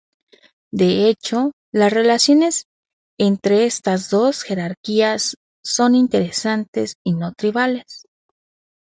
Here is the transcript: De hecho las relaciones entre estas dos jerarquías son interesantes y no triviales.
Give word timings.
De 0.71 1.07
hecho 1.07 1.51
las 1.71 1.93
relaciones 1.93 2.65
entre 3.19 3.67
estas 3.67 4.09
dos 4.09 4.41
jerarquías 4.41 5.37
son 5.63 5.93
interesantes 5.93 6.95
y 7.03 7.13
no 7.13 7.33
triviales. 7.33 8.05